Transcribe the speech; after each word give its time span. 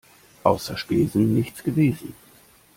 Außer 0.41 0.77
Spesen 0.77 1.35
nichts 1.35 1.63
gewesen. 1.63 2.15